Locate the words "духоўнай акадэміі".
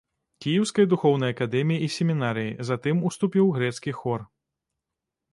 0.93-1.83